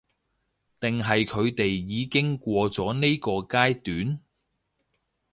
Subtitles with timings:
[0.79, 4.19] 定係佢哋已經過咗呢個階段？